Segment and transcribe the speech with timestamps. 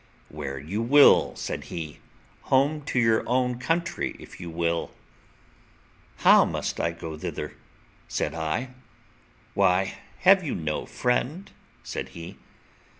[0.29, 1.99] "Where you will," said he,
[2.49, 4.89] "home to your own country, if you will."
[6.25, 7.53] "How must I go thither?"
[8.07, 8.69] said I.
[9.53, 11.51] "Why, have you no friend?"
[11.83, 12.37] said he.